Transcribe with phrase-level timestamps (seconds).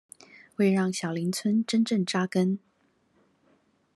[0.55, 2.57] 為讓小林村真正扎根